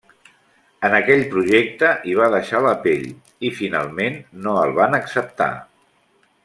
En 0.87 0.95
aquell 0.99 1.21
projecte 1.33 1.91
hi 2.11 2.17
va 2.21 2.31
deixar 2.37 2.63
la 2.69 2.73
pell 2.87 3.05
i 3.51 3.55
finalment 3.61 4.21
no 4.47 4.57
el 4.67 4.75
van 4.81 5.01
acceptar. 5.03 5.53